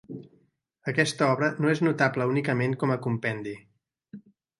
[0.91, 3.55] Aquesta obra no és notable únicament com a compendi.